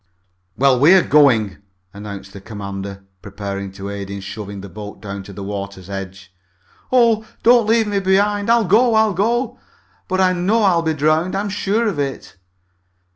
[0.57, 1.57] "Well, we're going,"
[1.93, 6.33] announced the commander, preparing to aid in shoving the boat down to the water's edge.
[6.91, 7.23] "Oh!
[7.43, 8.49] Don't leave me behind!
[8.49, 8.95] I'll go!
[8.95, 9.59] I'll go!
[10.07, 11.35] But I know I'll be drowned!
[11.35, 12.35] I'm sure of it!"